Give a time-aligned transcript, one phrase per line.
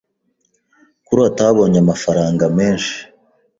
[1.05, 2.95] Kurota wabonye amafaranga menshi.